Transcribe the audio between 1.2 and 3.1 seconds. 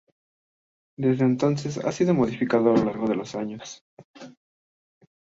entonces ha sido modificado a lo largo